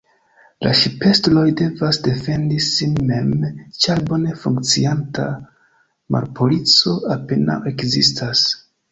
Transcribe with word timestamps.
La 0.65 0.69
ŝipestroj 0.77 1.41
devas 1.57 1.97
defendi 2.05 2.55
sin 2.67 2.95
mem, 3.09 3.27
ĉar 3.85 4.01
bone 4.07 4.33
funkcianta 4.45 5.25
marpolico 6.17 6.95
apenaŭ 7.17 7.59
ekzistas. 7.73 8.43